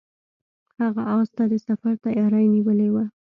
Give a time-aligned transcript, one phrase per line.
[0.81, 2.95] هغه اس ته د سفر تیاری نیولی و.